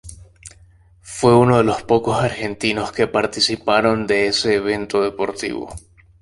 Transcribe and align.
Fue 1.03 1.37
uno 1.37 1.57
de 1.57 1.63
los 1.63 1.83
pocos 1.83 2.19
argentinos 2.23 2.91
que 2.91 3.05
participaron 3.05 4.07
de 4.07 4.25
ese 4.25 4.55
evento 4.55 5.03
deportivo. 5.03 5.71